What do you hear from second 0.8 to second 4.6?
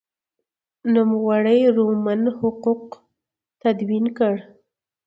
نوموړي رومن حقوق تدوین کړل.